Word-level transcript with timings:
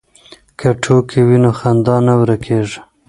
که 0.59 0.67
ټوکې 0.83 1.21
وي 1.27 1.37
نو 1.43 1.51
خندا 1.59 1.95
نه 2.07 2.13
ورکېږي. 2.19 2.79